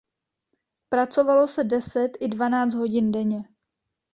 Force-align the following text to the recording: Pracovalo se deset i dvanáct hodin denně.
Pracovalo 0.89 1.47
se 1.47 1.63
deset 1.63 2.11
i 2.19 2.27
dvanáct 2.27 2.73
hodin 2.73 3.11
denně. 3.11 3.49